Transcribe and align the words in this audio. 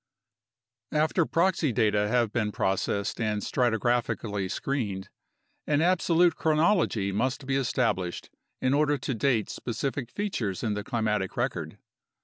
After 0.93 1.27
proxy 1.27 1.71
data 1.71 2.07
have 2.07 2.31
been 2.33 2.51
processed 2.51 3.21
and 3.21 3.43
stratigraphically 3.43 4.49
screened, 4.49 5.09
an 5.67 5.79
absolute 5.81 6.35
chronology 6.35 7.11
must 7.11 7.45
be 7.45 7.55
established 7.55 8.31
in 8.63 8.73
order 8.73 8.97
to 8.97 9.13
date 9.13 9.47
specific 9.51 10.09
features 10.09 10.63
in 10.63 10.73
the 10.73 10.83
climatic 10.83 11.37
record. 11.37 11.77